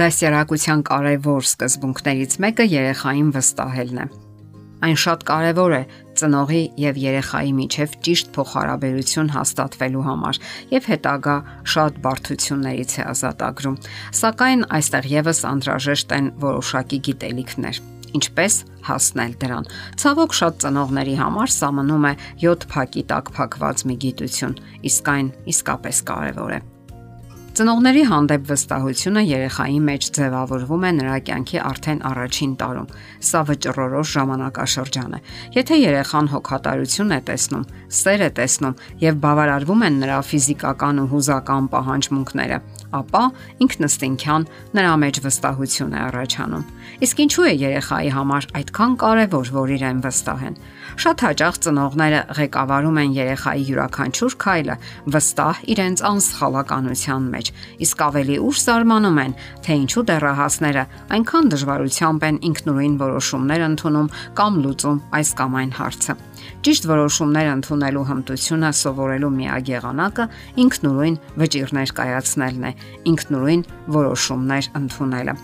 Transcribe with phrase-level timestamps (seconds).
[0.00, 4.06] Դասյարակության կարևոր սկզբունքներից մեկը երեխային վստահելն է։
[4.86, 5.80] Այն շատ կարևոր է
[6.20, 10.40] ծնողի եւ երեխայի միջև ճիշտ փոխհարաբերություն հաստատվելու համար
[10.72, 11.36] եւ հետագա
[11.74, 13.78] շատ բարդություններից է ազատագրում։
[14.22, 18.54] Սակայն այստեղ եւս անհրաժեշտ են որոշակի գիտելիքներ ինչպես
[18.88, 22.16] հասնել դրան։ Ցավոք շատ ծնողների համար սա մնում է
[22.48, 26.62] 7 փակի տակ փակված մի գիտություն, իսկ այն իսկապես կարևոր է։
[27.50, 32.92] Ծնողների հանդեպ վստահությունը երեխայի մեջ ձևավորվում է նրա կյանքի արդեն առաջին տարում։
[33.26, 35.20] Սա վճռորոշ ժամանակաշրջան է։
[35.58, 37.64] Եթե երեխան հոգատարություն է տեսնում,
[38.00, 42.60] սեր է տեսնում եւ բավարարվում են նրա ֆիզիկական ու հուզական պահանջմունքները,
[42.96, 43.22] ապա
[43.64, 46.64] ինքնըստինքյան նրա մեջ վստահություն է առաջանում։
[47.06, 50.56] Իսկ ինչու է երեխայի համար այդքան կարևոր, որ իրեն վստահեն։
[51.00, 54.76] Շատ հաճախ ծնողները ղեկավարում են երեխայի յուրաքանչյուր քայլը
[55.14, 57.52] վստահ իրենց անսխալականության մեջ,
[57.86, 64.60] իսկ ավելի ուշ զարմանում են, թե ինչու դեռահասները այնքան դժվարությամբ են ինքնուրույն որոշումներ ընդունում կամ
[64.66, 66.18] լուծում այս կամ այն հարցը։
[66.60, 70.26] Ճիշտ որոշումներ ընդունելու հմտությունը սովորելու միակ եղանակը
[70.64, 72.72] ինքնուրույն վճիրներ կայացնելն է,
[73.10, 73.62] ինքնուրույն
[73.96, 75.34] որոշումներ ընդունելը։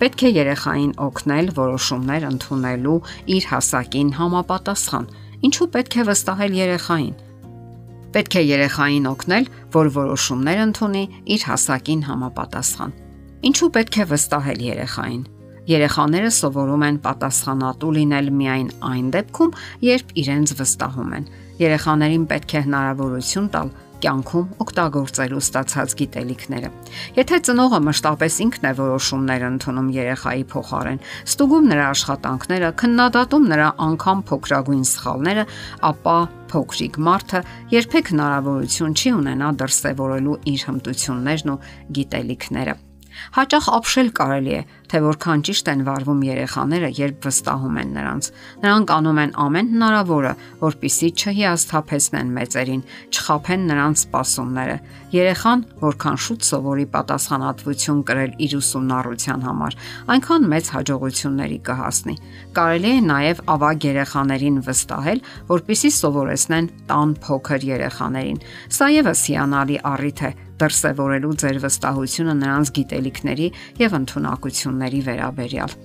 [0.00, 2.96] Պետք է երեխային օգնել որոշումներ ընդունելու
[3.34, 5.06] իր հասակին համապատասխան։
[5.44, 7.14] Ինչու պետք է վստահել երեխային։
[8.14, 12.92] Պետք է երեխային օգնել, որ որոշումներ ընդունի իր հասակին համապատասխան։
[13.44, 15.24] Ինչու պետք է վստահել երեխային։
[15.64, 19.54] Երեխաները սովորում են պատասխանատու լինել միայն այն դեպքում,
[19.88, 21.28] երբ իրենց վստահում են։
[21.64, 23.70] Երեխաներին պետք է հնարավորություն տալ
[24.04, 26.70] կյանքում օգտագործելու ստացած գիտելիքները։
[27.16, 34.24] Եթե ծնողը մշտապես ինքն է որոշումներ ընդունում երեխայի փոխարեն, ստուգում նրա աշխատանքները, քննադատում նրա անգամ
[34.28, 35.46] փոքրագույն սխալները,
[35.90, 36.16] ապա
[36.54, 37.44] փոքրիկ մարդը
[37.74, 41.62] երբեք հնարավորություն չի ունենա դրսևորելու իր հմտություններն ու
[41.98, 42.82] գիտելիքները։
[43.34, 44.60] Հաճախ ապշել կարելի է,
[44.94, 48.26] թե որքան ճիշտ են վարվում երեխաները, երբ վստահում են նրանց։
[48.64, 52.82] Նրանք անում են ամեն հնարավորը, որpիսի չհիասթափեսնեն մեծերին,
[53.14, 54.76] չխափեն նրանց սպասումները։
[55.14, 59.76] Երեխան, որքան շուտ սովորի պատասխանատվություն կրել իր ուսումնառության համար,
[60.14, 62.16] այնքան մեծ հաջողությունների կհասնի։
[62.54, 65.22] Կարելի է նաև ավագ երեխաներին վստահել,
[65.54, 68.42] որpիսի սովորեցնեն տան փոքր երեխաներին։
[68.74, 73.48] Սա եւս հիանալի առիթ է դրսևորելու ձեր վստահությունը նրանց գիտելիքների
[73.80, 75.76] եւ ընտունակությունների վերաբերյալ։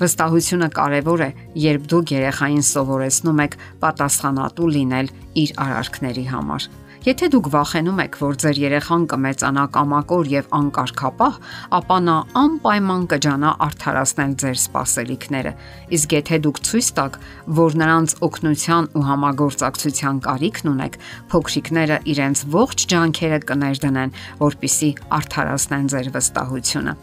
[0.00, 5.10] Վստահությունը կարևոր է, երբ դուք երեխային սովորեցնում եք պատասխանատու լինել
[5.44, 6.68] իր արարքների համար։
[7.00, 11.36] Եթե դուք վախենում եք, որ ձեր երեխան կմեծանա կամակոր եւ անկարգապահ,
[11.78, 15.52] ապա նա անպայման կջանա արդարացնել ձեր սպասելիքները։
[15.96, 17.16] Իսկ եթե դուք ցույց տաք,
[17.56, 20.98] որ նրանց օգնության ու համագործակցության կարիքն ունեք,
[21.32, 24.90] փոքրիկները իրենց ողջ ջանքերը կներդնեն, որpիսի
[25.20, 26.94] արդարացնեն ձեր վստահությունը։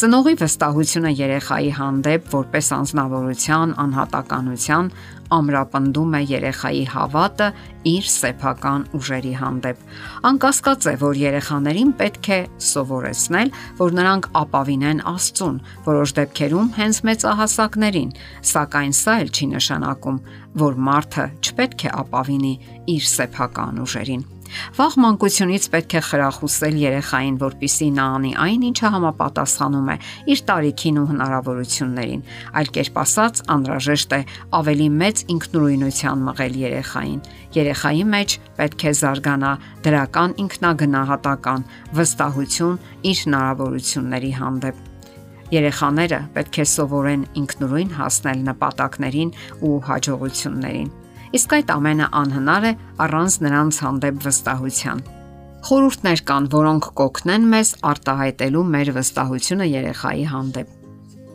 [0.00, 4.90] Ծնողի վստահությունը երեխայի հանդեպ որպես անznավորության, անհատականության
[5.34, 7.48] ամրապնդում է երեխայի հավատը
[7.90, 9.80] իր սեփական ուժերի հանդեպ։
[10.30, 15.58] Անկասկած է, որ երեխաներին պետք է սովորեցնել, որ նրանք ապավինեն Աստծուն,
[15.88, 18.14] որոշ դեպքերում հենց մեծահասակներին,
[18.54, 20.22] սակայն սա էլ չի նշանակում,
[20.64, 22.54] որ մարդը չպետք է ապավինի
[22.94, 24.24] իր սեփական ուժերին։
[24.78, 29.96] Վաղ մանկությունից պետք է խրախուսել երեխային, որpիսի նա անի այն, ինչը համապատասխանում է
[30.34, 32.24] իր տարիքին ու հնարավորություններին։
[32.60, 34.20] Այլ կերպ ասած, անհրաժեշտ է
[34.60, 37.20] ավելի մեծ ինքնուրույնության մղել երեխային։
[37.54, 39.52] Երեխայի մեջ պետք է զարգանա
[39.84, 41.68] դրական ինքնագնահատական
[42.00, 42.82] վստահություն
[43.14, 44.90] իր հնարավորությունների հանդեպ
[45.54, 49.32] Երեխաները պետք է սովորեն ինքնուրույն հասնել նպատակներին
[49.68, 50.92] ու հաջողություններին
[51.34, 52.72] իսկ այդ ամենը անհնար է
[53.04, 55.00] առանց նրանց հանդեպ վստահության։
[55.64, 60.72] Խորհուրդներ կան, որոնք կօգնեն մեզ արտահայտելու մեր վստահությունը երեխայի հանդեպ։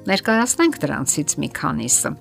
[0.10, 2.12] Ներկայացնենք դրանցից մի քանիսը։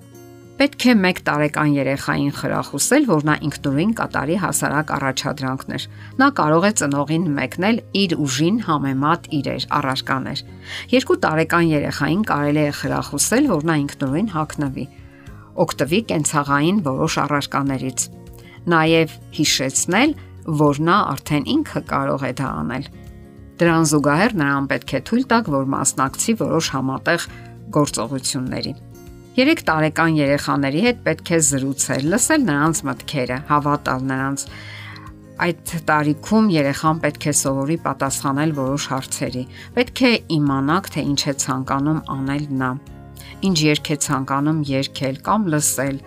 [0.59, 5.85] Պետք է 1 տարեկան երեխային խրախուսել, որ նա ինքնուրույն կատարի հասարակ առաջադրանքներ։
[6.19, 10.43] Նա կարող է ծնողին մեկնել իր ուժին համեմատ իրեր առարկաներ։
[10.99, 14.85] 2 տարեկան երեխային կարելի է խրախուսել, որ նա ինքնուրույն հագնվի
[15.59, 18.07] օգտվի կենցաղային որոշ առարկաներից։
[18.69, 20.11] Նաև հիշեցնել,
[20.59, 22.85] որ նա արդեն ինքը կարող է դա անել։
[23.59, 27.25] Դրան զուգահեռ նրան պետք է թույլ տալ, որ մասնակցի որոշ համատեղ
[27.75, 28.73] գործողությունների։
[29.39, 34.45] 3 տարեկան երեխաների հետ պետք է զրուցել, լսել նրանց մտքերը, հավատալ նրանց։
[35.39, 39.43] Այդ տարիքում երեխան պետք է սովորի պատասխանել որոշ հարցերի։
[39.79, 42.71] Պետք է իմանաք, թե ինչ է ցանկանում անել նա
[43.45, 45.97] ինչ երգ է ցանկանում երգել կամ լսել։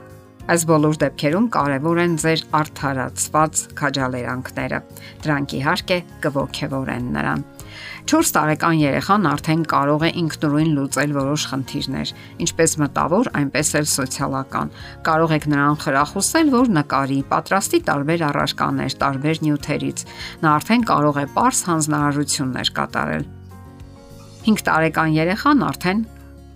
[0.52, 4.80] Այս բոլոր դեպքերում կարևոր են ձեր արդարացված քաջալերանքները։
[5.22, 7.44] Դրանք իհարկե կողքեվորեն նրան։
[8.12, 12.12] 4 տարեկան երեխան արդեն կարող է ինքնուրույն լուծել որոշ խնդիրներ,
[12.44, 14.72] ինչպես մտավոր, այնպես էլ սոցիալական։
[15.06, 20.04] Կարող եք նրան խրախուսել, որ նկարի, պատրաստի տարբեր առարկաներ, տարբեր նյութերից։
[20.42, 23.24] Նա արդեն կարող է པարս հանձնարարություններ կատարել։
[24.42, 26.00] 5 տարեկան երեխան արդեն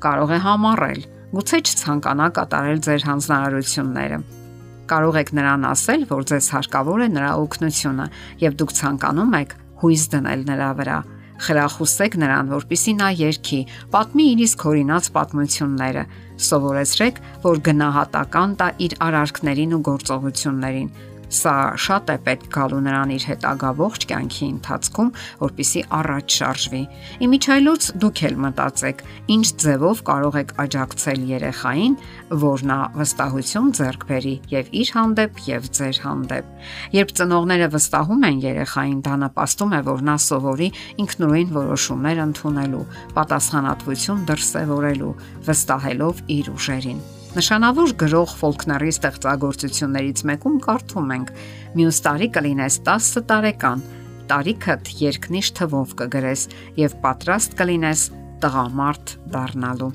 [0.04, 1.00] կարող է համառել,
[1.36, 4.18] գուցե չցանկանա կատարել ձեր հանձնարարությունները
[4.86, 8.06] կարող եք նրան ասել, որ ձեզ հարկավոր է նրա օգնությունը
[8.44, 10.98] եւ դուք ցանկանում եք հույս դնել նրա վրա
[11.42, 13.58] խրախուսեք նրան, որpիսի նա երկի,
[13.92, 16.04] պատմի իր իսկ օրինաց պատմությունները,
[16.46, 20.88] սովորեցրեք, որ գնահատական տա իր արարքներին ու գործողություններին,
[21.26, 21.52] Սա
[21.82, 25.08] շատ է պետք գալու նրան իր հետագա ողջ կյանքի ընթացքում,
[25.40, 26.82] որpիսի առաջ շարժվի։
[27.26, 29.02] Իմիջայլոց դուք էլ մտածեք,
[29.34, 31.96] ինչ ձևով կարող եք աջակցել երեխային,
[32.46, 36.54] որ նա վստահություն ձեռք բերի եւ իր հանդեպ եւ ձեր հանդեպ։
[36.94, 40.70] Երբ ծնողները վստահում են երեխային, դա նպաստում է, որ նա սովորի
[41.02, 42.86] ինքնուրույն որոշումներ ընդունելու,
[43.18, 45.14] պատասխանատվություն դրսևորելու,
[45.50, 51.32] վստահելով իր ուժերին։ Նշանավոր գրող Ֆոլկների ստեղծագործություններից մեկում կարդում ենք.
[51.76, 53.82] Մյուս տարի կլինես 10 տարեկան,
[54.30, 56.44] տարիքդ երկնիշ թվով կգրես
[56.80, 58.04] եւ պատրաստ կլինես
[58.40, 59.90] տղամարդ դառնալու։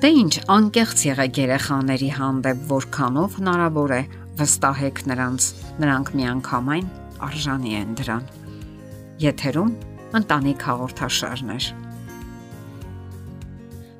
[0.00, 4.00] Դե ինչ անկեղծ եղեք երեխաների հանդեպ, որքանով հնարավոր է
[4.40, 5.50] վստահեք նրանց,
[5.84, 6.88] նրանք միանգամայն
[7.28, 8.24] արժանի են դրան։
[9.26, 9.76] Եթերում
[10.22, 11.68] ընտանիք հաղորդաշարներ։